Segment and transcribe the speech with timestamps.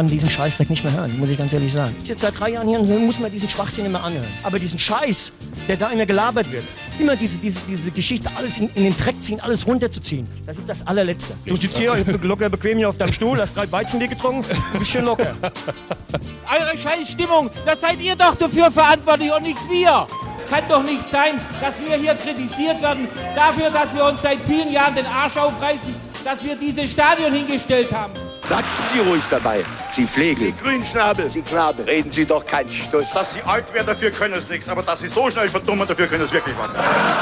[0.00, 1.94] Kann diesen Scheißdreck nicht mehr hören, muss ich ganz ehrlich sagen.
[2.02, 4.26] Jetzt seit drei Jahren hier und muss mir diesen Schwachsinn immer anhören.
[4.42, 5.30] Aber diesen Scheiß,
[5.68, 6.64] der da immer gelabert wird,
[6.98, 10.70] immer diese, diese, diese Geschichte, alles in, in den Dreck ziehen, alles runterzuziehen, das ist
[10.70, 11.34] das allerletzte.
[11.44, 14.42] Du sitzt hier locker bequem hier auf deinem Stuhl, hast drei Weizenbier getrunken,
[14.72, 15.34] ein bisschen locker.
[15.42, 20.06] Eure Scheißstimmung, das seid ihr doch dafür verantwortlich und nicht wir.
[20.34, 24.42] Es kann doch nicht sein, dass wir hier kritisiert werden dafür, dass wir uns seit
[24.42, 28.12] vielen Jahren den Arsch aufreißen, dass wir dieses Stadion hingestellt haben.
[28.46, 29.62] Bleiben Sie ruhig dabei.
[29.92, 30.40] Sie pflegen.
[30.40, 31.30] Sie Grünschnabel.
[31.30, 31.86] Sie Knabe.
[31.86, 33.12] Reden Sie doch keinen Stuss.
[33.12, 34.68] Dass Sie alt werden, dafür können es nichts.
[34.68, 36.70] Aber dass Sie so schnell verdummen, dafür können es wirklich was.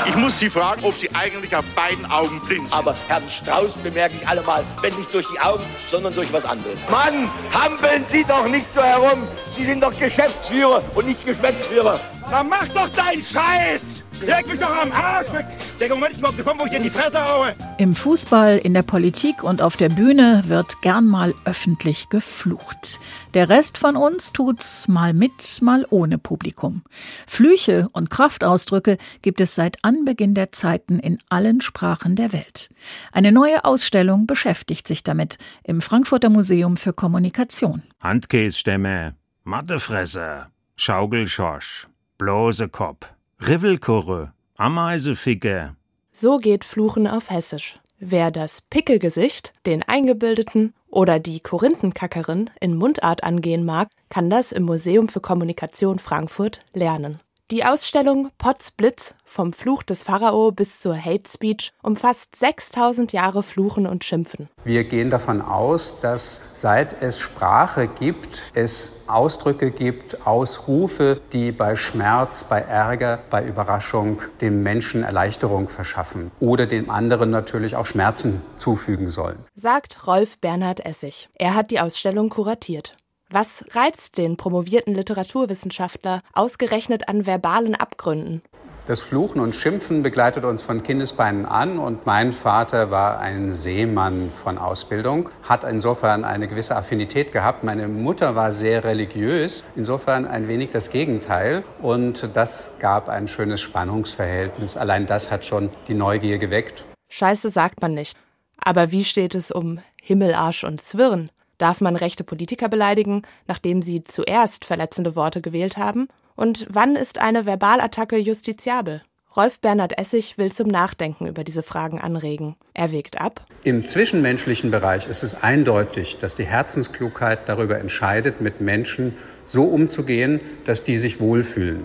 [0.09, 2.79] Ich muss Sie fragen, ob Sie eigentlich auf beiden Augen blind sind.
[2.79, 6.79] Aber Herrn Strauß bemerke ich allemal, wenn nicht durch die Augen, sondern durch was anderes.
[6.91, 9.24] Mann, hampeln Sie doch nicht so herum.
[9.55, 12.01] Sie sind doch Geschäftsführer und nicht Geschäftsführer.
[12.30, 13.98] Na mach doch deinen Scheiß!
[14.21, 15.47] Leg mich doch am Arsch weg!
[15.79, 17.55] Der Moment ist überhaupt gekommen, wo ich dir in die Fresse haue.
[17.79, 22.99] Im Fußball, in der Politik und auf der Bühne wird gern mal öffentlich geflucht.
[23.35, 26.83] Der Rest von uns tut's mal mit, mal ohne Publikum.
[27.29, 32.71] Flüche und Kraftausdrücke gibt es seit Anbeginn der Zeiten in allen Sprachen der Welt.
[33.13, 37.82] Eine neue Ausstellung beschäftigt sich damit im Frankfurter Museum für Kommunikation.
[38.03, 41.87] Handkässtämme, Mattefresser, Schaukelschorsch,
[42.19, 43.10] Blosekopf,
[43.41, 45.77] Rivelkurre, Ameiseficke.
[46.11, 47.79] So geht Fluchen auf Hessisch.
[48.01, 54.65] Wer das Pickelgesicht, den Eingebildeten oder die Korinthenkackerin in Mundart angehen mag, kann das im
[54.65, 57.21] Museum für Kommunikation Frankfurt lernen.
[57.51, 63.43] Die Ausstellung Potz Blitz vom Fluch des Pharao bis zur Hate Speech umfasst 6000 Jahre
[63.43, 64.50] Fluchen und Schimpfen.
[64.65, 71.75] Wir gehen davon aus, dass seit es Sprache gibt, es Ausdrücke gibt, Ausrufe, die bei
[71.75, 78.43] Schmerz, bei Ärger, bei Überraschung dem Menschen Erleichterung verschaffen oder dem anderen natürlich auch Schmerzen
[78.59, 79.43] zufügen sollen.
[79.54, 81.30] Sagt Rolf Bernhard Essig.
[81.32, 82.94] Er hat die Ausstellung kuratiert.
[83.31, 88.41] Was reizt den promovierten Literaturwissenschaftler ausgerechnet an verbalen Abgründen?
[88.87, 94.33] Das Fluchen und Schimpfen begleitet uns von Kindesbeinen an und mein Vater war ein Seemann
[94.43, 97.65] von Ausbildung, hat insofern eine gewisse Affinität gehabt.
[97.65, 103.60] Meine Mutter war sehr religiös, insofern ein wenig das Gegenteil und das gab ein schönes
[103.60, 104.78] Spannungsverhältnis.
[104.78, 106.87] Allein das hat schon die Neugier geweckt.
[107.10, 108.16] Scheiße sagt man nicht.
[108.56, 111.31] Aber wie steht es um Himmel, Arsch und Zwirn?
[111.58, 116.08] Darf man rechte Politiker beleidigen, nachdem sie zuerst verletzende Worte gewählt haben?
[116.36, 119.02] Und wann ist eine Verbalattacke justiziabel?
[119.36, 122.56] Rolf Bernhard Essig will zum Nachdenken über diese Fragen anregen.
[122.74, 123.44] Er wägt ab.
[123.62, 130.41] Im zwischenmenschlichen Bereich ist es eindeutig, dass die Herzensklugheit darüber entscheidet, mit Menschen so umzugehen,
[130.64, 131.84] dass die sich wohlfühlen.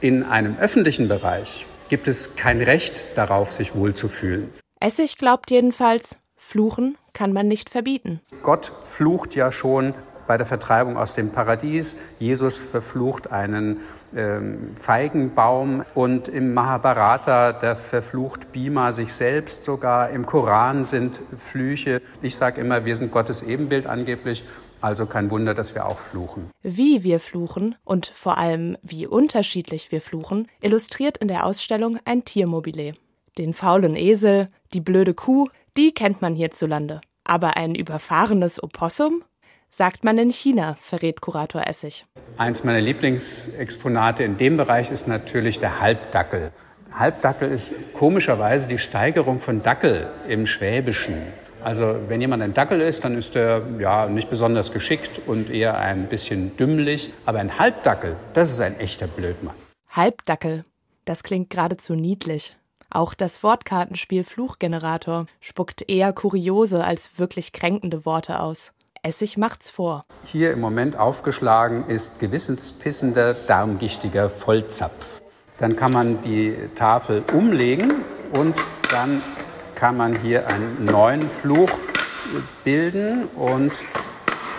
[0.00, 4.50] In einem öffentlichen Bereich gibt es kein Recht darauf, sich wohlzufühlen.
[4.80, 8.20] Essig glaubt jedenfalls, Fluchen kann man nicht verbieten.
[8.42, 9.94] Gott flucht ja schon
[10.26, 11.96] bei der Vertreibung aus dem Paradies.
[12.18, 13.80] Jesus verflucht einen
[14.14, 20.10] ähm, Feigenbaum und im Mahabharata, da verflucht Bhima sich selbst sogar.
[20.10, 21.18] Im Koran sind
[21.50, 22.00] Flüche.
[22.22, 24.44] Ich sage immer, wir sind Gottes Ebenbild angeblich.
[24.80, 26.50] Also kein Wunder, dass wir auch fluchen.
[26.62, 32.26] Wie wir fluchen und vor allem wie unterschiedlich wir fluchen, illustriert in der Ausstellung ein
[32.26, 32.92] Tiermobile.
[33.38, 37.00] Den faulen Esel, die blöde Kuh, die kennt man hierzulande.
[37.24, 39.24] Aber ein überfahrenes Opossum?
[39.70, 42.06] Sagt man in China, verrät Kurator Essig.
[42.36, 46.52] Eins meiner Lieblingsexponate in dem Bereich ist natürlich der Halbdackel.
[46.92, 51.22] Halbdackel ist komischerweise die Steigerung von Dackel im Schwäbischen.
[51.60, 55.78] Also wenn jemand ein Dackel ist, dann ist er ja nicht besonders geschickt und eher
[55.78, 57.12] ein bisschen dümmlich.
[57.26, 59.56] Aber ein Halbdackel, das ist ein echter Blödmann.
[59.88, 60.64] Halbdackel,
[61.04, 62.54] das klingt geradezu niedlich.
[62.94, 68.72] Auch das Wortkartenspiel Fluchgenerator spuckt eher kuriose als wirklich kränkende Worte aus.
[69.02, 70.04] Essig macht's vor.
[70.26, 75.22] Hier im Moment aufgeschlagen ist gewissenspissender, darmgichtiger Vollzapf.
[75.58, 78.54] Dann kann man die Tafel umlegen und
[78.92, 79.20] dann
[79.74, 81.70] kann man hier einen neuen Fluch
[82.62, 83.72] bilden und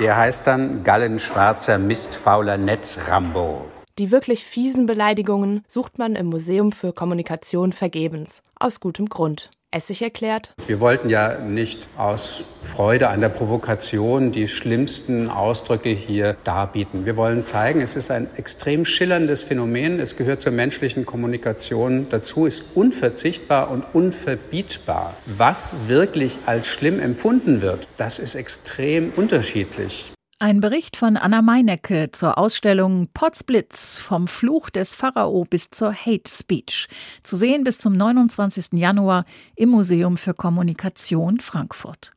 [0.01, 3.65] der heißt dann gallenschwarzer, mistfauler Netzrambo.
[3.97, 8.43] Die wirklich fiesen Beleidigungen sucht man im Museum für Kommunikation vergebens.
[8.59, 9.51] Aus gutem Grund.
[9.71, 10.53] Essig erklärt.
[10.67, 17.05] Wir wollten ja nicht aus Freude an der Provokation die schlimmsten Ausdrücke hier darbieten.
[17.05, 20.01] Wir wollen zeigen, es ist ein extrem schillerndes Phänomen.
[20.01, 25.13] Es gehört zur menschlichen Kommunikation dazu, ist unverzichtbar und unverbietbar.
[25.25, 30.14] Was wirklich als schlimm empfunden wird, das ist extrem unterschiedlich.
[30.37, 36.29] Ein Bericht von Anna Meinecke zur Ausstellung Potsblitz vom Fluch des Pharao bis zur Hate
[36.29, 36.89] Speech.
[37.23, 38.73] Zu sehen bis zum 29.
[38.73, 39.23] Januar
[39.55, 42.11] im Museum für Kommunikation Frankfurt.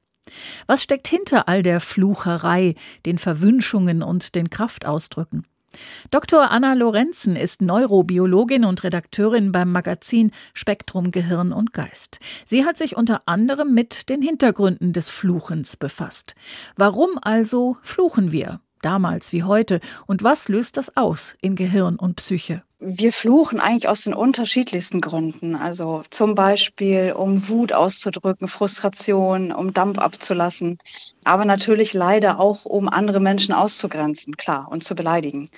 [0.67, 2.75] Was steckt hinter all der Flucherei,
[3.07, 5.47] den Verwünschungen und den Kraftausdrücken?
[6.11, 6.51] Dr.
[6.51, 12.21] Anna Lorenzen ist Neurobiologin und Redakteurin beim Magazin Spektrum Gehirn und Geist.
[12.45, 16.35] Sie hat sich unter anderem mit den Hintergründen des Fluchens befasst.
[16.77, 22.17] Warum also fluchen wir, damals wie heute, und was löst das aus in Gehirn und
[22.17, 22.63] Psyche?
[22.81, 25.57] Wir fluchen eigentlich aus den unterschiedlichsten Gründen.
[25.57, 30.79] Also zum Beispiel, um Wut auszudrücken, Frustration, um Dampf abzulassen.
[31.25, 35.51] Aber natürlich leider auch, um andere Menschen auszugrenzen, klar, und zu beleidigen.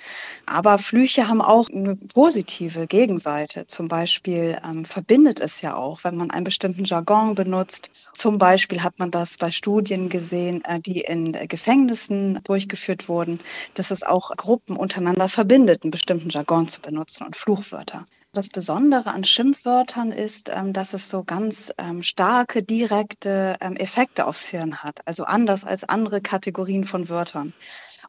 [0.47, 3.67] Aber Flüche haben auch eine positive Gegenseite.
[3.67, 7.91] Zum Beispiel ähm, verbindet es ja auch, wenn man einen bestimmten Jargon benutzt.
[8.15, 13.39] Zum Beispiel hat man das bei Studien gesehen, äh, die in Gefängnissen durchgeführt wurden,
[13.75, 17.10] dass es auch Gruppen untereinander verbindet, einen bestimmten Jargon zu benutzen.
[17.11, 18.05] Schimpfwortnutzen und Fluchwörter.
[18.33, 24.25] Das Besondere an Schimpfwörtern ist, ähm, dass es so ganz ähm, starke, direkte ähm, Effekte
[24.25, 25.05] aufs Hirn hat.
[25.05, 27.53] Also anders als andere Kategorien von Wörtern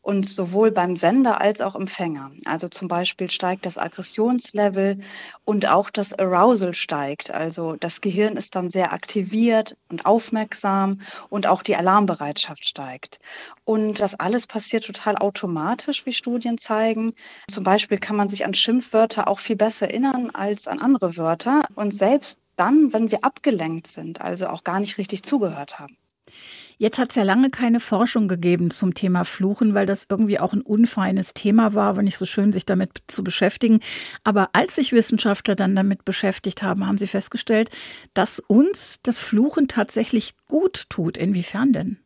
[0.02, 2.32] und sowohl beim Sender als auch Empfänger.
[2.44, 4.98] Also zum Beispiel steigt das Aggressionslevel
[5.44, 7.30] und auch das Arousal steigt.
[7.30, 11.00] Also das Gehirn ist dann sehr aktiviert und aufmerksam
[11.30, 13.20] und auch die Alarmbereitschaft steigt.
[13.64, 17.14] Und das alles passiert total automatisch, wie Studien zeigen.
[17.48, 21.62] Zum Beispiel kann man sich an Schimpfwörter auch viel besser erinnern als an andere Wörter
[21.76, 25.96] und selbst dann, wenn wir abgelenkt sind, also auch gar nicht richtig zugehört haben.
[26.82, 30.52] Jetzt hat es ja lange keine Forschung gegeben zum Thema Fluchen, weil das irgendwie auch
[30.52, 33.78] ein unfeines Thema war, war nicht so schön, sich damit zu beschäftigen.
[34.24, 37.70] Aber als sich Wissenschaftler dann damit beschäftigt haben, haben sie festgestellt,
[38.14, 41.16] dass uns das Fluchen tatsächlich gut tut.
[41.16, 42.01] Inwiefern denn?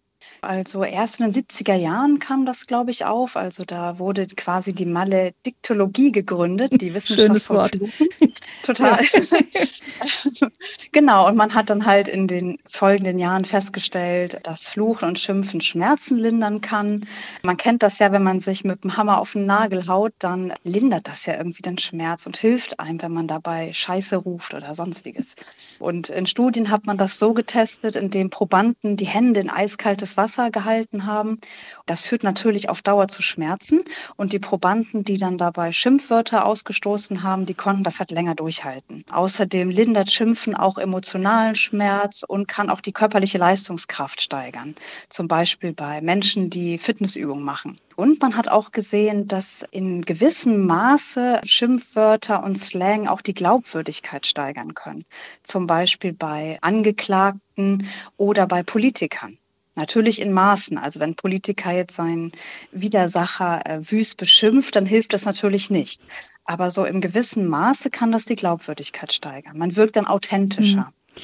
[0.47, 3.37] Also erst in den 70er Jahren kam das, glaube ich, auf.
[3.37, 7.79] Also da wurde quasi die Malediktologie gegründet, die Wissenschaft Schönes Wort.
[8.63, 9.01] Total.
[10.93, 15.61] genau, und man hat dann halt in den folgenden Jahren festgestellt, dass Fluchen und Schimpfen
[15.61, 17.07] Schmerzen lindern kann.
[17.43, 20.53] Man kennt das ja, wenn man sich mit dem Hammer auf den Nagel haut, dann
[20.63, 24.75] lindert das ja irgendwie den Schmerz und hilft einem, wenn man dabei Scheiße ruft oder
[24.75, 25.35] sonstiges.
[25.81, 30.36] Und in Studien hat man das so getestet, indem Probanden die Hände in eiskaltes Wasser
[30.37, 31.41] Wasser gehalten haben.
[31.87, 33.81] Das führt natürlich auf Dauer zu Schmerzen
[34.17, 39.03] und die Probanden, die dann dabei Schimpfwörter ausgestoßen haben, die konnten das halt länger durchhalten.
[39.11, 44.75] Außerdem lindert Schimpfen auch emotionalen Schmerz und kann auch die körperliche Leistungskraft steigern.
[45.09, 47.77] Zum Beispiel bei Menschen, die Fitnessübungen machen.
[47.97, 54.27] Und man hat auch gesehen, dass in gewissem Maße Schimpfwörter und Slang auch die Glaubwürdigkeit
[54.27, 55.05] steigern können.
[55.43, 59.39] Zum Beispiel bei Angeklagten oder bei Politikern.
[59.77, 60.79] Natürlich in Maßen.
[60.79, 62.33] Also wenn Politiker jetzt seinen
[62.73, 66.01] Widersacher äh, wüst beschimpft, dann hilft das natürlich nicht.
[66.45, 69.59] Aber so im gewissen Maße kann das die Glaubwürdigkeit steigern.
[69.59, 70.93] Man wirkt dann authentischer.
[71.17, 71.23] Mhm.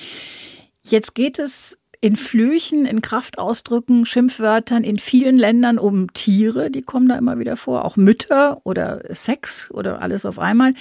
[0.82, 7.08] Jetzt geht es in Flüchen, in Kraftausdrücken, Schimpfwörtern in vielen Ländern um Tiere, die kommen
[7.08, 10.74] da immer wieder vor, auch Mütter oder Sex oder alles auf einmal.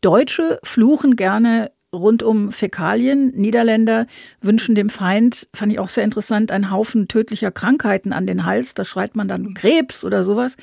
[0.00, 3.32] Deutsche fluchen gerne rund um Fäkalien.
[3.34, 4.06] Niederländer
[4.40, 8.74] wünschen dem Feind, fand ich auch sehr interessant, einen Haufen tödlicher Krankheiten an den Hals.
[8.74, 10.56] Da schreit man dann Krebs oder sowas.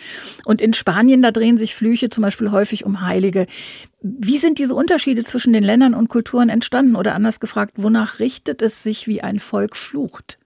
[0.45, 3.47] Und in Spanien, da drehen sich Flüche zum Beispiel häufig um Heilige.
[4.01, 6.95] Wie sind diese Unterschiede zwischen den Ländern und Kulturen entstanden?
[6.95, 10.37] Oder anders gefragt, wonach richtet es sich, wie ein Volk flucht?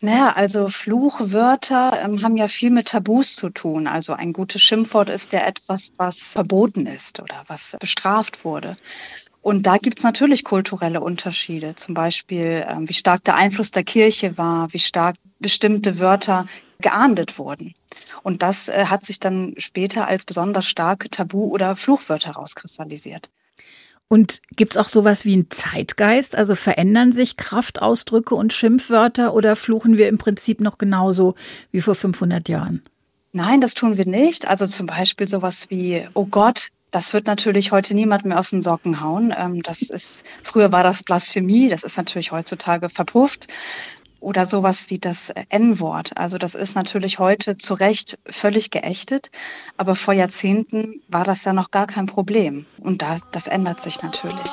[0.00, 3.86] Naja, also Fluchwörter ähm, haben ja viel mit Tabus zu tun.
[3.86, 8.76] Also ein gutes Schimpfwort ist ja etwas, was verboten ist oder was bestraft wurde.
[9.42, 13.82] Und da gibt es natürlich kulturelle Unterschiede, zum Beispiel, ähm, wie stark der Einfluss der
[13.82, 16.46] Kirche war, wie stark bestimmte Wörter
[16.80, 17.74] geahndet wurden.
[18.22, 23.30] Und das äh, hat sich dann später als besonders starke Tabu- oder Fluchwörter herauskristallisiert.
[24.06, 26.36] Und gibt es auch sowas wie einen Zeitgeist?
[26.36, 31.34] Also verändern sich Kraftausdrücke und Schimpfwörter oder fluchen wir im Prinzip noch genauso
[31.70, 32.82] wie vor 500 Jahren?
[33.32, 34.46] Nein, das tun wir nicht.
[34.46, 38.62] Also zum Beispiel sowas wie, oh Gott, das wird natürlich heute niemand mehr aus den
[38.62, 39.34] Socken hauen.
[39.36, 43.48] Ähm, das ist, früher war das Blasphemie, das ist natürlich heutzutage verpufft.
[44.20, 46.16] Oder sowas wie das N-Wort.
[46.16, 49.32] Also das ist natürlich heute zu Recht völlig geächtet,
[49.76, 52.66] aber vor Jahrzehnten war das ja noch gar kein Problem.
[52.78, 54.46] Und da, das ändert sich natürlich.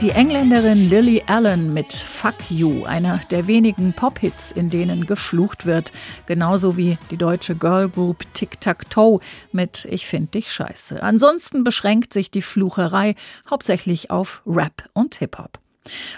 [0.00, 5.90] Die Engländerin Lily Allen mit Fuck You, einer der wenigen Pop-Hits, in denen geflucht wird,
[6.26, 9.18] genauso wie die deutsche Girlgroup Tic Tac Toe
[9.50, 11.02] mit Ich find dich scheiße.
[11.02, 13.16] Ansonsten beschränkt sich die Flucherei
[13.50, 15.58] hauptsächlich auf Rap und Hip-Hop.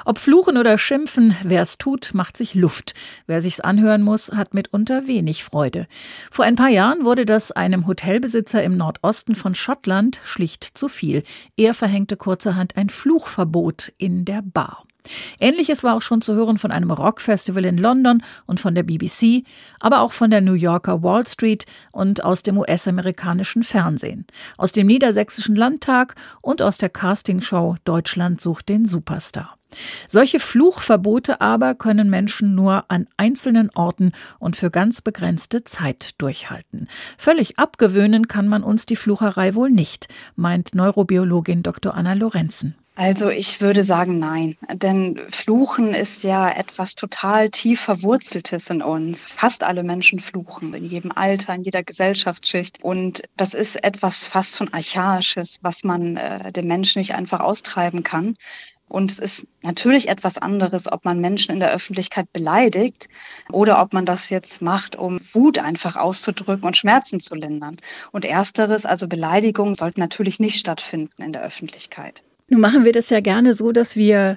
[0.05, 2.95] Ob Fluchen oder Schimpfen, wer es tut, macht sich Luft.
[3.27, 5.87] Wer sich's anhören muss, hat mitunter wenig Freude.
[6.31, 11.23] Vor ein paar Jahren wurde das einem Hotelbesitzer im Nordosten von Schottland schlicht zu viel.
[11.57, 14.85] Er verhängte kurzerhand ein Fluchverbot in der Bar.
[15.39, 19.45] Ähnliches war auch schon zu hören von einem Rockfestival in London und von der BBC,
[19.81, 24.27] aber auch von der New Yorker Wall Street und aus dem US-amerikanischen Fernsehen,
[24.57, 29.57] aus dem niedersächsischen Landtag und aus der Castingshow Deutschland sucht den Superstar.
[30.09, 36.89] Solche Fluchverbote aber können Menschen nur an einzelnen Orten und für ganz begrenzte Zeit durchhalten.
[37.17, 41.95] Völlig abgewöhnen kann man uns die Flucherei wohl nicht, meint Neurobiologin Dr.
[41.95, 42.75] Anna Lorenzen.
[42.97, 49.25] Also ich würde sagen nein, denn Fluchen ist ja etwas total tief verwurzeltes in uns.
[49.25, 52.83] Fast alle Menschen fluchen, in jedem Alter, in jeder Gesellschaftsschicht.
[52.83, 58.03] Und das ist etwas fast schon archaisches, was man äh, dem Menschen nicht einfach austreiben
[58.03, 58.37] kann.
[58.91, 63.09] Und es ist natürlich etwas anderes, ob man Menschen in der Öffentlichkeit beleidigt
[63.53, 67.77] oder ob man das jetzt macht, um Wut einfach auszudrücken und Schmerzen zu lindern.
[68.11, 72.25] Und ersteres, also Beleidigungen, sollten natürlich nicht stattfinden in der Öffentlichkeit.
[72.51, 74.37] Nun machen wir das ja gerne so, dass wir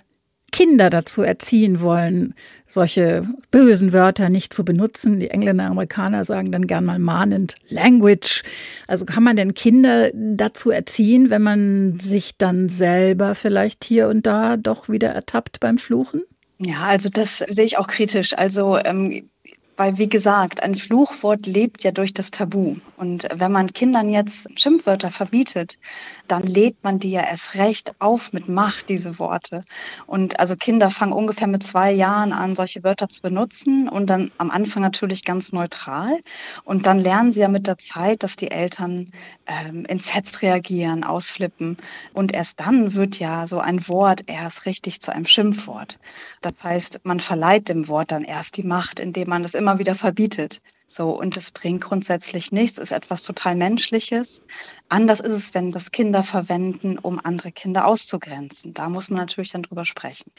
[0.51, 2.35] Kinder dazu erziehen wollen,
[2.67, 5.19] solche bösen Wörter nicht zu benutzen.
[5.19, 8.43] Die Engländer, Amerikaner sagen dann gern mal mahnend Language.
[8.87, 14.27] Also kann man denn Kinder dazu erziehen, wenn man sich dann selber vielleicht hier und
[14.27, 16.21] da doch wieder ertappt beim Fluchen?
[16.59, 18.37] Ja, also das sehe ich auch kritisch.
[18.37, 19.27] Also ähm,
[19.75, 22.75] weil, wie gesagt, ein Fluchwort lebt ja durch das Tabu.
[22.97, 25.77] Und wenn man Kindern jetzt Schimpfwörter verbietet,
[26.27, 29.61] dann lädt man die ja erst recht auf mit Macht, diese Worte.
[30.05, 34.31] Und also Kinder fangen ungefähr mit zwei Jahren an, solche Wörter zu benutzen und dann
[34.37, 36.19] am Anfang natürlich ganz neutral.
[36.63, 39.11] Und dann lernen sie ja mit der Zeit, dass die Eltern
[39.45, 41.77] ähm, entsetzt reagieren, ausflippen.
[42.13, 45.99] Und erst dann wird ja so ein Wort erst richtig zu einem Schimpfwort.
[46.41, 49.95] Das heißt, man verleiht dem Wort dann erst die Macht, indem man es immer wieder
[49.95, 50.61] verbietet.
[50.93, 54.43] So, und es bringt grundsätzlich nichts, ist etwas total Menschliches.
[54.89, 58.75] Anders ist es, wenn das Kinder verwenden, um andere Kinder auszugrenzen.
[58.75, 60.31] Da muss man natürlich dann drüber sprechen.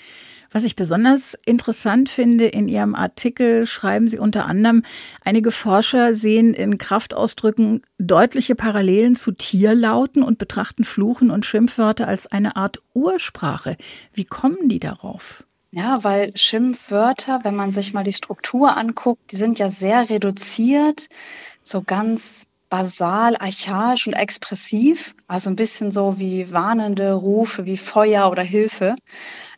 [0.52, 4.84] Was ich besonders interessant finde, in Ihrem Artikel schreiben Sie unter anderem,
[5.25, 12.28] einige Forscher sehen in Kraftausdrücken deutliche Parallelen zu Tierlauten und betrachten Fluchen und Schimpfwörter als
[12.28, 13.76] eine Art Ursprache.
[14.12, 15.44] Wie kommen die darauf?
[15.76, 21.09] Ja, weil Schimpfwörter, wenn man sich mal die Struktur anguckt, die sind ja sehr reduziert,
[21.64, 28.31] so ganz basal, archaisch und expressiv, also ein bisschen so wie warnende Rufe wie Feuer
[28.31, 28.95] oder Hilfe.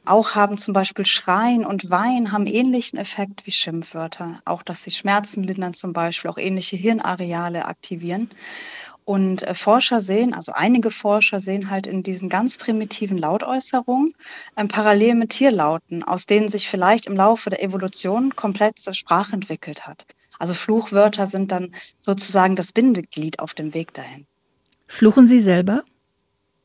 [0.07, 4.41] Auch haben zum Beispiel Schreien und Wein haben ähnlichen Effekt wie Schimpfwörter.
[4.47, 8.31] Auch, dass sie Schmerzen lindern zum Beispiel, auch ähnliche Hirnareale aktivieren.
[9.07, 14.13] Und äh, Forscher sehen, also einige Forscher sehen halt in diesen ganz primitiven Lautäußerungen
[14.57, 19.87] ähm, parallel mit Tierlauten, aus denen sich vielleicht im Laufe der Evolution komplett Sprache entwickelt
[19.87, 20.07] hat.
[20.41, 24.27] Also Fluchwörter sind dann sozusagen das Bindeglied auf dem Weg dahin.
[24.89, 25.85] Fluchen Sie selber?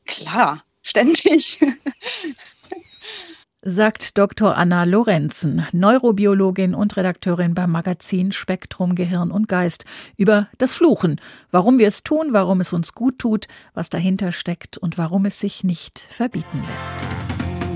[0.04, 1.60] Klar, ständig.
[3.62, 4.56] sagt Dr.
[4.56, 9.84] Anna Lorenzen, Neurobiologin und Redakteurin beim Magazin Spektrum Gehirn und Geist,
[10.16, 11.20] über das Fluchen,
[11.52, 15.38] warum wir es tun, warum es uns gut tut, was dahinter steckt und warum es
[15.38, 16.94] sich nicht verbieten lässt.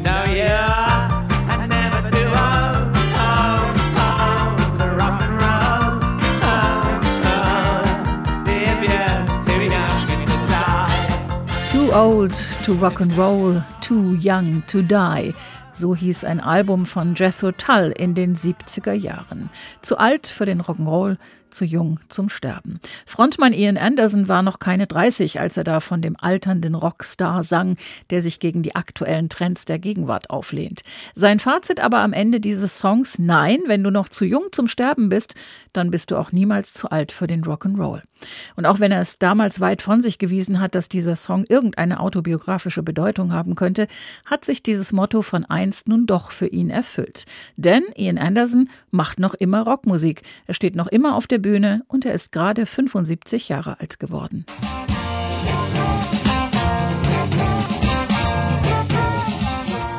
[0.03, 1.27] Now, yeah,
[11.69, 15.35] Too old to rock and roll, too young to die.
[15.79, 19.51] So hieß ein Album von Jethro Tull in den 70er Jahren.
[19.83, 21.19] Zu alt für den Rock'n'Roll,
[21.51, 22.79] zu jung zum Sterben.
[23.07, 27.77] Frontmann Ian Anderson war noch keine 30, als er da von dem alternden Rockstar sang,
[28.11, 30.83] der sich gegen die aktuellen Trends der Gegenwart auflehnt.
[31.15, 35.09] Sein Fazit aber am Ende dieses Songs, nein, wenn du noch zu jung zum Sterben
[35.09, 35.35] bist,
[35.73, 38.03] dann bist du auch niemals zu alt für den Rock'n'Roll.
[38.57, 42.01] Und auch wenn er es damals weit von sich gewiesen hat, dass dieser Song irgendeine
[42.01, 43.87] autobiografische Bedeutung haben könnte,
[44.25, 47.25] hat sich dieses Motto von einst nun doch für ihn erfüllt.
[47.57, 50.23] Denn Ian Anderson macht noch immer Rockmusik.
[50.47, 54.47] Er steht noch immer auf der Bühne und er ist gerade 75 Jahre alt geworden.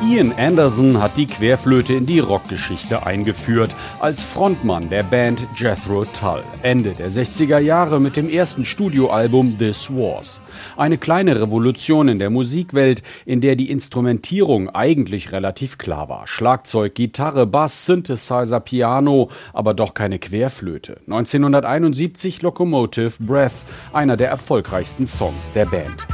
[0.08, 6.42] Ian Anderson hat die Querflöte in die Rockgeschichte eingeführt, als Frontmann der Band Jethro Tull,
[6.62, 10.40] Ende der 60er Jahre mit dem ersten Studioalbum This Wars.
[10.78, 16.26] Eine kleine Revolution in der Musikwelt, in der die Instrumentierung eigentlich relativ klar war.
[16.26, 21.00] Schlagzeug, Gitarre, Bass, Synthesizer, Piano, aber doch keine Querflöte.
[21.06, 23.62] 1971 Locomotive Breath,
[23.92, 26.06] einer der erfolgreichsten Songs der Band.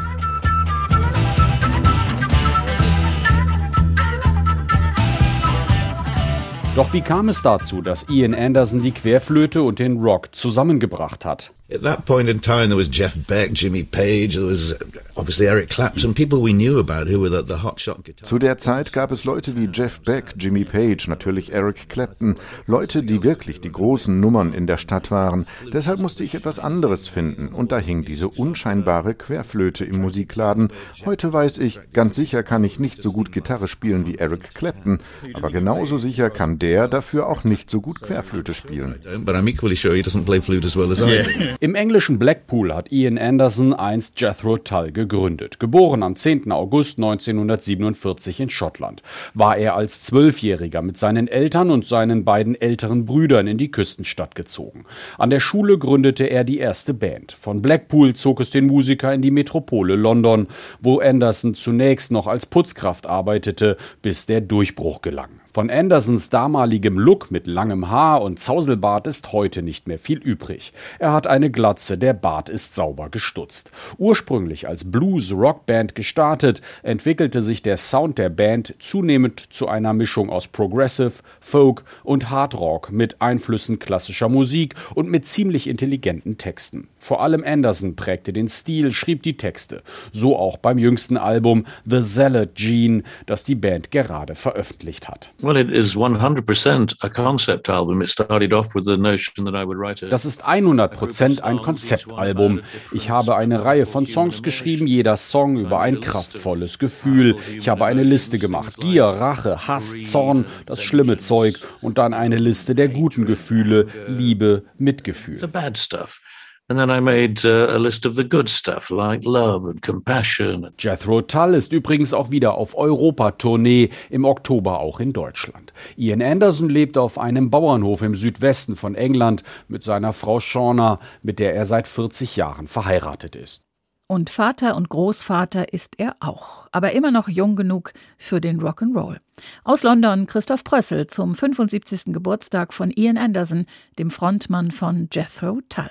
[6.74, 11.52] Doch wie kam es dazu, dass Ian Anderson die Querflöte und den Rock zusammengebracht hat?
[11.72, 14.74] At that point in time, there was Jeff Beck, Jimmy Page, there was
[15.16, 18.26] obviously Eric Clapton, people we knew about who were the, the hotshot guitar.
[18.26, 22.34] Zu der Zeit gab es Leute wie Jeff Beck, Jimmy Page, natürlich Eric Clapton,
[22.66, 25.46] Leute, die wirklich die großen Nummern in der Stadt waren.
[25.72, 30.68] Deshalb musste ich etwas anderes finden und da hing diese unscheinbare Querflöte im Musikladen.
[31.06, 34.98] Heute weiß ich, ganz sicher kann ich nicht so gut Gitarre spielen wie Eric Clapton,
[35.32, 38.96] aber genauso sicher kann der dafür auch nicht so gut Querflöte spielen.
[39.24, 41.53] But I'm equally sure he doesn't play flute as well as I.
[41.60, 45.60] Im englischen Blackpool hat Ian Anderson einst Jethro Tull gegründet.
[45.60, 46.50] Geboren am 10.
[46.50, 49.02] August 1947 in Schottland,
[49.34, 54.34] war er als Zwölfjähriger mit seinen Eltern und seinen beiden älteren Brüdern in die Küstenstadt
[54.34, 54.84] gezogen.
[55.16, 57.32] An der Schule gründete er die erste Band.
[57.32, 60.48] Von Blackpool zog es den Musiker in die Metropole London,
[60.80, 65.43] wo Anderson zunächst noch als Putzkraft arbeitete, bis der Durchbruch gelang.
[65.54, 70.72] Von Andersons damaligem Look mit langem Haar und Zauselbart ist heute nicht mehr viel übrig.
[70.98, 73.70] Er hat eine Glatze, der Bart ist sauber gestutzt.
[73.96, 80.48] Ursprünglich als Blues-Rockband gestartet, entwickelte sich der Sound der Band zunehmend zu einer Mischung aus
[80.48, 86.88] Progressive, Folk und Hard Rock mit Einflüssen klassischer Musik und mit ziemlich intelligenten Texten.
[86.98, 89.84] Vor allem Anderson prägte den Stil, schrieb die Texte.
[90.10, 95.30] So auch beim jüngsten Album The Zealot Gene, das die Band gerade veröffentlicht hat.
[95.44, 98.00] Well, it is 100% a concept album.
[98.00, 101.58] It started off with the notion that I would write a Das ist 100% ein
[101.58, 102.62] Konzeptalbum.
[102.92, 107.36] Ich habe eine Reihe von Songs geschrieben, jeder Song über ein kraftvolles Gefühl.
[107.58, 108.78] Ich habe eine Liste gemacht.
[108.80, 114.64] Gier, Rache, Hass, Zorn, das schlimme Zeug und dann eine Liste der guten Gefühle, Liebe,
[114.78, 115.40] Mitgefühl.
[115.40, 116.20] the bad stuff.
[116.66, 120.70] And then I made uh, a list of the good stuff like love and compassion.
[120.78, 125.74] Jethro Tull ist übrigens auch wieder auf Europatournee, im Oktober auch in Deutschland.
[125.98, 131.38] Ian Anderson lebt auf einem Bauernhof im Südwesten von England mit seiner Frau Shauna, mit
[131.38, 133.64] der er seit 40 Jahren verheiratet ist.
[134.06, 139.18] Und Vater und Großvater ist er auch, aber immer noch jung genug für den Rock'n'Roll.
[139.64, 142.14] Aus London Christoph Prössel zum 75.
[142.14, 143.66] Geburtstag von Ian Anderson,
[143.98, 145.90] dem Frontmann von Jethro Tull.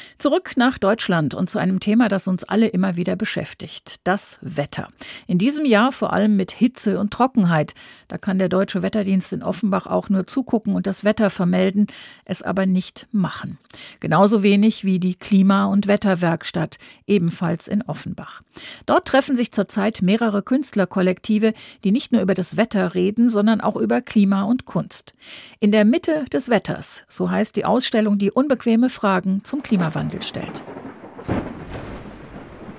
[0.21, 4.89] Zurück nach Deutschland und zu einem Thema, das uns alle immer wieder beschäftigt, das Wetter.
[5.25, 7.73] In diesem Jahr vor allem mit Hitze und Trockenheit.
[8.07, 11.87] Da kann der Deutsche Wetterdienst in Offenbach auch nur zugucken und das Wetter vermelden,
[12.23, 13.57] es aber nicht machen.
[13.99, 18.43] Genauso wenig wie die Klima- und Wetterwerkstatt, ebenfalls in Offenbach.
[18.85, 23.75] Dort treffen sich zurzeit mehrere Künstlerkollektive, die nicht nur über das Wetter reden, sondern auch
[23.75, 25.13] über Klima und Kunst.
[25.59, 30.63] In der Mitte des Wetters, so heißt die Ausstellung, die unbequeme Fragen zum Klimawandel stellt.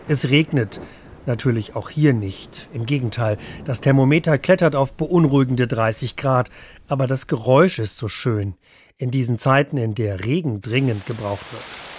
[0.09, 0.81] Es regnet
[1.27, 2.69] natürlich auch hier nicht.
[2.73, 6.51] Im Gegenteil, das Thermometer klettert auf beunruhigende 30 Grad,
[6.89, 8.55] aber das Geräusch ist so schön
[8.99, 11.92] in diesen Zeiten, in der Regen dringend gebraucht wird.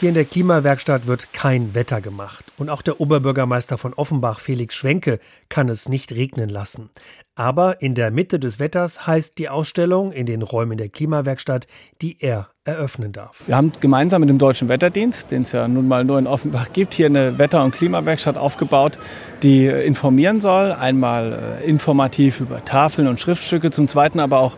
[0.00, 2.46] Hier in der Klimawerkstatt wird kein Wetter gemacht.
[2.56, 6.88] Und auch der Oberbürgermeister von Offenbach, Felix Schwenke, kann es nicht regnen lassen.
[7.34, 11.66] Aber in der Mitte des Wetters heißt die Ausstellung in den Räumen der Klimawerkstatt,
[12.00, 13.42] die er eröffnen darf.
[13.46, 16.72] Wir haben gemeinsam mit dem Deutschen Wetterdienst, den es ja nun mal nur in Offenbach
[16.72, 18.98] gibt, hier eine Wetter- und Klimawerkstatt aufgebaut,
[19.42, 20.72] die informieren soll.
[20.72, 24.56] Einmal äh, informativ über Tafeln und Schriftstücke, zum Zweiten aber auch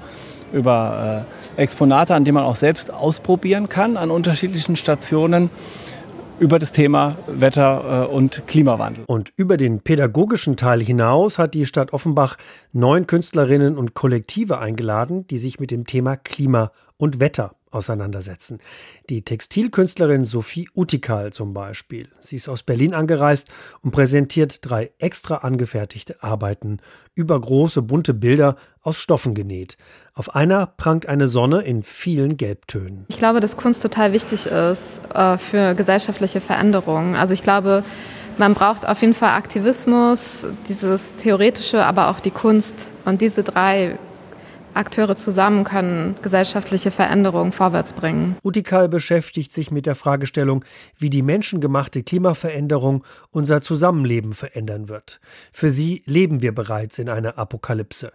[0.52, 1.24] über
[1.56, 5.50] äh, Exponate, an denen man auch selbst ausprobieren kann an unterschiedlichen Stationen
[6.38, 9.04] über das Thema Wetter äh, und Klimawandel.
[9.06, 12.36] Und über den pädagogischen Teil hinaus hat die Stadt Offenbach
[12.72, 18.58] neun Künstlerinnen und Kollektive eingeladen, die sich mit dem Thema Klima und Wetter auseinandersetzen.
[19.08, 22.08] Die Textilkünstlerin Sophie Utikal zum Beispiel.
[22.20, 23.50] Sie ist aus Berlin angereist
[23.82, 26.78] und präsentiert drei extra angefertigte Arbeiten
[27.14, 29.76] über große bunte Bilder aus Stoffen genäht.
[30.14, 33.06] Auf einer prangt eine Sonne in vielen Gelbtönen.
[33.08, 37.14] Ich glaube, dass Kunst total wichtig ist äh, für gesellschaftliche Veränderungen.
[37.14, 37.84] Also ich glaube,
[38.38, 42.92] man braucht auf jeden Fall Aktivismus, dieses Theoretische, aber auch die Kunst.
[43.04, 43.98] Und diese drei
[44.74, 48.36] Akteure zusammen können gesellschaftliche Veränderungen vorwärts bringen.
[48.42, 50.64] Utikal beschäftigt sich mit der Fragestellung,
[50.98, 55.20] wie die menschengemachte Klimaveränderung unser Zusammenleben verändern wird.
[55.52, 58.12] Für sie leben wir bereits in einer Apokalypse.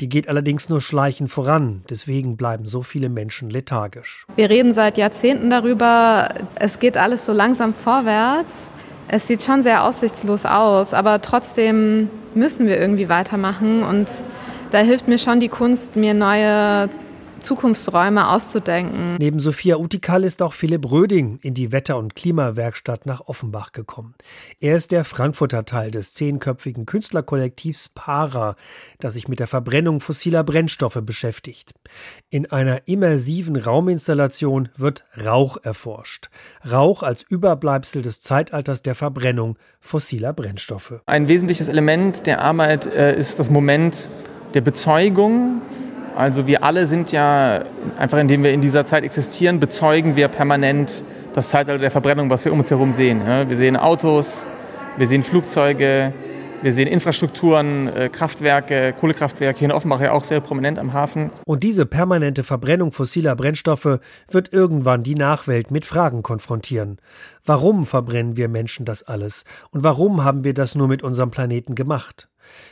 [0.00, 4.26] Die geht allerdings nur schleichend voran, deswegen bleiben so viele Menschen lethargisch.
[4.36, 8.70] Wir reden seit Jahrzehnten darüber, es geht alles so langsam vorwärts.
[9.08, 14.08] Es sieht schon sehr aussichtslos aus, aber trotzdem müssen wir irgendwie weitermachen und
[14.70, 16.88] da hilft mir schon die Kunst, mir neue
[17.40, 19.16] Zukunftsräume auszudenken.
[19.18, 24.14] Neben Sophia Utikal ist auch Philipp Röding in die Wetter- und Klimawerkstatt nach Offenbach gekommen.
[24.60, 28.56] Er ist der Frankfurter Teil des zehnköpfigen Künstlerkollektivs Para,
[28.98, 31.72] das sich mit der Verbrennung fossiler Brennstoffe beschäftigt.
[32.30, 36.30] In einer immersiven Rauminstallation wird Rauch erforscht.
[36.70, 41.00] Rauch als Überbleibsel des Zeitalters der Verbrennung fossiler Brennstoffe.
[41.06, 44.08] Ein wesentliches Element der Arbeit äh, ist das Moment
[44.54, 45.60] der Bezeugung
[46.18, 47.62] also wir alle sind ja,
[47.96, 52.44] einfach indem wir in dieser Zeit existieren, bezeugen wir permanent das Zeitalter der Verbrennung, was
[52.44, 53.22] wir um uns herum sehen.
[53.24, 54.44] Wir sehen Autos,
[54.96, 56.12] wir sehen Flugzeuge,
[56.60, 61.30] wir sehen Infrastrukturen, äh, Kraftwerke, Kohlekraftwerke, hier in Offenbach ja auch sehr prominent am Hafen.
[61.44, 66.98] Und diese permanente Verbrennung fossiler Brennstoffe wird irgendwann die Nachwelt mit Fragen konfrontieren.
[67.46, 69.44] Warum verbrennen wir Menschen das alles?
[69.70, 72.28] Und warum haben wir das nur mit unserem Planeten gemacht?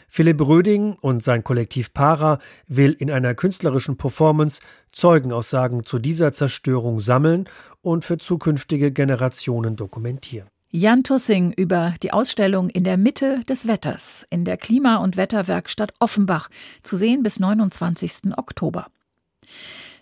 [0.09, 4.61] Philipp Röding und sein Kollektiv Para will in einer künstlerischen Performance
[4.93, 7.49] Zeugenaussagen zu dieser Zerstörung sammeln
[7.83, 10.49] und für zukünftige Generationen dokumentieren.
[10.71, 15.95] Jan Tussing über die Ausstellung in der Mitte des Wetters in der Klima- und Wetterwerkstatt
[16.01, 16.49] Offenbach,
[16.83, 18.37] zu sehen bis 29.
[18.37, 18.89] Oktober.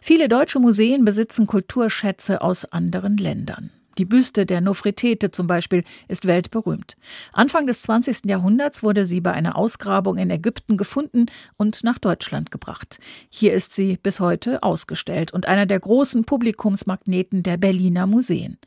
[0.00, 3.70] Viele deutsche Museen besitzen Kulturschätze aus anderen Ländern.
[3.98, 6.96] Die Büste der Nofretete zum Beispiel ist weltberühmt.
[7.32, 8.24] Anfang des 20.
[8.26, 11.26] Jahrhunderts wurde sie bei einer Ausgrabung in Ägypten gefunden
[11.56, 12.98] und nach Deutschland gebracht.
[13.30, 18.58] Hier ist sie bis heute ausgestellt und einer der großen Publikumsmagneten der Berliner Museen.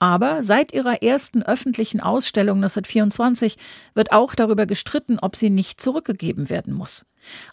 [0.00, 3.56] Aber seit ihrer ersten öffentlichen Ausstellung 1924
[3.94, 7.06] wird auch darüber gestritten, ob sie nicht zurückgegeben werden muss.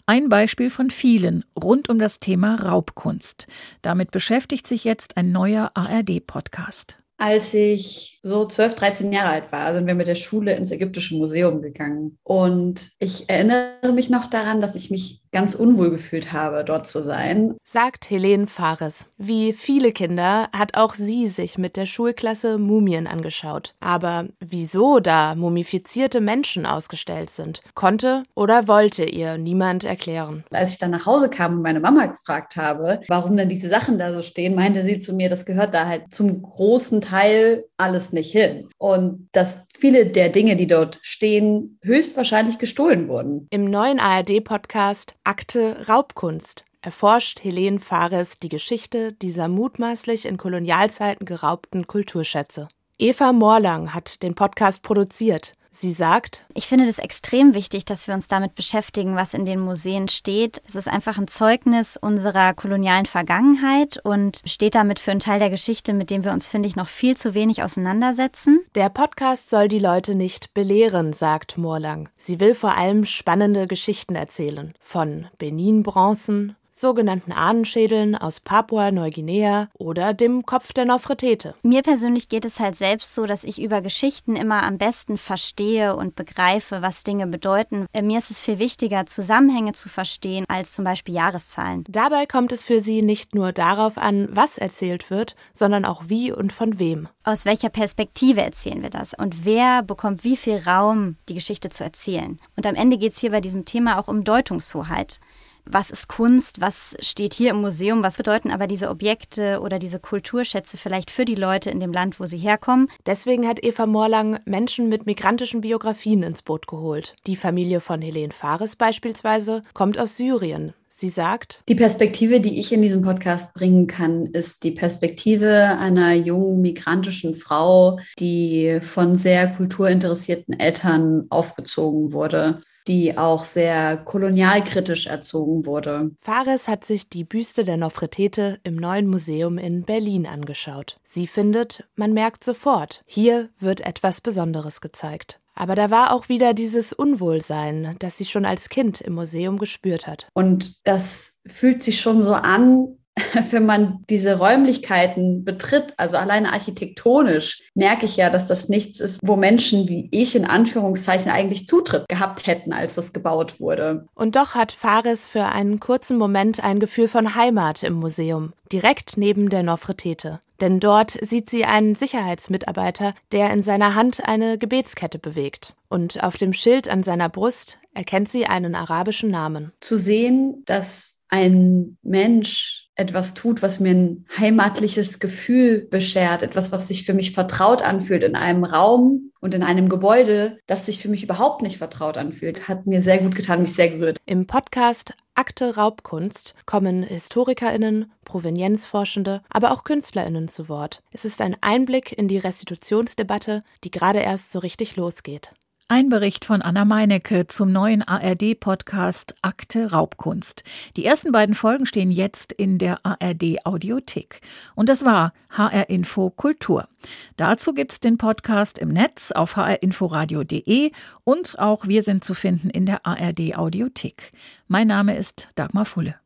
[0.06, 3.46] Ein Beispiel von vielen rund um das Thema Raubkunst.
[3.80, 7.01] Damit beschäftigt sich jetzt ein neuer ARD-Podcast.
[7.16, 11.14] Als ich so 12, 13 Jahre alt war, sind wir mit der Schule ins Ägyptische
[11.14, 12.18] Museum gegangen.
[12.24, 17.02] Und ich erinnere mich noch daran, dass ich mich ganz unwohl gefühlt habe, dort zu
[17.02, 17.56] sein.
[17.64, 19.06] Sagt Helene Fares.
[19.16, 23.74] Wie viele Kinder hat auch sie sich mit der Schulklasse Mumien angeschaut.
[23.80, 30.44] Aber wieso da mumifizierte Menschen ausgestellt sind, konnte oder wollte ihr niemand erklären.
[30.50, 33.98] Als ich dann nach Hause kam und meine Mama gefragt habe, warum denn diese Sachen
[33.98, 38.12] da so stehen, meinte sie zu mir, das gehört da halt zum großen Teil alles
[38.12, 38.68] nicht hin.
[38.78, 43.48] Und dass viele der Dinge, die dort stehen, höchstwahrscheinlich gestohlen wurden.
[43.50, 51.86] Im neuen ARD-Podcast Akte Raubkunst erforscht Helene Fares die Geschichte dieser mutmaßlich in Kolonialzeiten geraubten
[51.86, 52.66] Kulturschätze.
[52.98, 55.54] Eva Morlang hat den Podcast produziert.
[55.74, 59.58] Sie sagt, ich finde es extrem wichtig, dass wir uns damit beschäftigen, was in den
[59.58, 60.60] Museen steht.
[60.68, 65.50] Es ist einfach ein Zeugnis unserer kolonialen Vergangenheit und steht damit für einen Teil der
[65.50, 68.60] Geschichte, mit dem wir uns, finde ich, noch viel zu wenig auseinandersetzen.
[68.74, 72.10] Der Podcast soll die Leute nicht belehren, sagt Morlang.
[72.18, 74.74] Sie will vor allem spannende Geschichten erzählen.
[74.80, 81.54] Von Benin-Bronzen sogenannten Ahnenschädeln aus Papua-Neuguinea oder dem Kopf der Nofretete.
[81.62, 85.94] Mir persönlich geht es halt selbst so, dass ich über Geschichten immer am besten verstehe
[85.94, 87.86] und begreife, was Dinge bedeuten.
[87.92, 91.84] Äh, mir ist es viel wichtiger, Zusammenhänge zu verstehen, als zum Beispiel Jahreszahlen.
[91.88, 96.32] Dabei kommt es für sie nicht nur darauf an, was erzählt wird, sondern auch wie
[96.32, 97.08] und von wem.
[97.22, 99.12] Aus welcher Perspektive erzählen wir das?
[99.14, 102.38] Und wer bekommt wie viel Raum, die Geschichte zu erzählen?
[102.56, 105.20] Und am Ende geht es hier bei diesem Thema auch um Deutungshoheit
[105.64, 110.00] was ist Kunst, was steht hier im Museum, was bedeuten aber diese Objekte oder diese
[110.00, 112.88] Kulturschätze vielleicht für die Leute in dem Land, wo sie herkommen.
[113.06, 117.14] Deswegen hat Eva Morlang Menschen mit migrantischen Biografien ins Boot geholt.
[117.26, 120.74] Die Familie von Helene Fares beispielsweise kommt aus Syrien.
[120.88, 126.12] Sie sagt, die Perspektive, die ich in diesem Podcast bringen kann, ist die Perspektive einer
[126.12, 135.66] jungen migrantischen Frau, die von sehr kulturinteressierten Eltern aufgezogen wurde die auch sehr kolonialkritisch erzogen
[135.66, 136.10] wurde.
[136.18, 140.98] Fares hat sich die Büste der Nofretete im neuen Museum in Berlin angeschaut.
[141.02, 145.40] Sie findet, man merkt sofort, hier wird etwas Besonderes gezeigt.
[145.54, 150.06] Aber da war auch wieder dieses Unwohlsein, das sie schon als Kind im Museum gespürt
[150.06, 150.28] hat.
[150.32, 152.96] Und das fühlt sich schon so an,
[153.50, 159.20] wenn man diese Räumlichkeiten betritt, also alleine architektonisch, merke ich ja, dass das nichts ist,
[159.22, 164.06] wo Menschen wie ich in Anführungszeichen eigentlich Zutritt gehabt hätten, als das gebaut wurde.
[164.14, 169.16] Und doch hat Fares für einen kurzen Moment ein Gefühl von Heimat im Museum, direkt
[169.16, 170.40] neben der Nofretete.
[170.62, 175.74] Denn dort sieht sie einen Sicherheitsmitarbeiter, der in seiner Hand eine Gebetskette bewegt.
[175.88, 179.72] Und auf dem Schild an seiner Brust erkennt sie einen arabischen Namen.
[179.80, 186.86] Zu sehen, dass ein Mensch etwas tut, was mir ein heimatliches Gefühl beschert, etwas, was
[186.86, 191.08] sich für mich vertraut anfühlt in einem Raum und in einem Gebäude, das sich für
[191.08, 194.18] mich überhaupt nicht vertraut anfühlt, hat mir sehr gut getan, mich sehr gerührt.
[194.26, 201.02] Im Podcast Akte Raubkunst kommen HistorikerInnen, Provenienzforschende, aber auch KünstlerInnen zu Wort.
[201.10, 205.52] Es ist ein Einblick in die Restitutionsdebatte, die gerade erst so richtig losgeht.
[205.94, 210.64] Ein Bericht von Anna Meinecke zum neuen ARD-Podcast Akte Raubkunst.
[210.96, 214.40] Die ersten beiden Folgen stehen jetzt in der ARD-Audiothek.
[214.74, 216.88] Und das war HR Info Kultur.
[217.36, 220.92] Dazu gibt's den Podcast im Netz auf hrinforadio.de
[221.24, 224.32] und auch wir sind zu finden in der ARD-Audiothek.
[224.68, 226.21] Mein Name ist Dagmar Fulle.